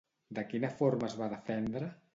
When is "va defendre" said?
1.21-1.97